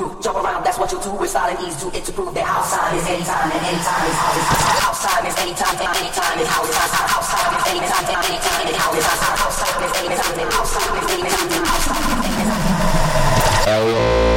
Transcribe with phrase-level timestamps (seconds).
[0.00, 0.20] groove.
[0.22, 1.12] Jump around, that's what you do.
[1.12, 3.60] With and ease, do it to prove that house time and any time is anytime
[3.60, 4.40] and anytime is house.
[4.80, 6.72] House time is anytime and anytime is house.
[6.72, 8.96] House time is anytime and anytime is house.
[9.44, 12.48] House time is anytime and time is anytime and time is
[13.68, 14.29] anytime.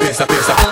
[0.00, 0.71] Pesa, pesa.